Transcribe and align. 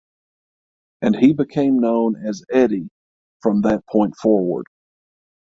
And 1.03 1.15
he 1.15 1.31
became 1.31 1.77
known 1.77 2.15
as 2.25 2.43
Eddy 2.51 2.89
from 3.43 3.61
that 3.61 3.85
point 3.85 4.15
forward. 4.19 4.65